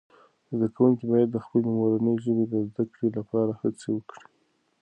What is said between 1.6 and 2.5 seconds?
مورنۍ ژبې